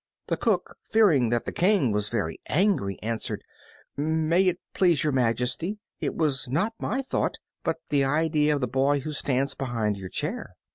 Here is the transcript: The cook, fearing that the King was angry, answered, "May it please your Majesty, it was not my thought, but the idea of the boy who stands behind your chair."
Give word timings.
The 0.29 0.35
cook, 0.35 0.77
fearing 0.83 1.29
that 1.29 1.45
the 1.45 1.51
King 1.51 1.91
was 1.91 2.11
angry, 2.47 2.97
answered, 3.03 3.43
"May 3.95 4.47
it 4.47 4.59
please 4.73 5.03
your 5.03 5.13
Majesty, 5.13 5.77
it 5.99 6.15
was 6.15 6.49
not 6.49 6.73
my 6.79 7.03
thought, 7.03 7.37
but 7.63 7.77
the 7.91 8.03
idea 8.03 8.55
of 8.55 8.61
the 8.61 8.67
boy 8.67 9.01
who 9.01 9.11
stands 9.11 9.53
behind 9.53 9.97
your 9.97 10.09
chair." 10.09 10.55